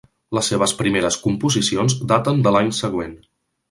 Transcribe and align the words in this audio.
Les 0.37 0.47
seves 0.53 0.73
primeres 0.79 1.19
composicions 1.27 1.99
daten 2.15 2.45
de 2.49 2.59
l'any 2.59 2.77
següent. 2.83 3.19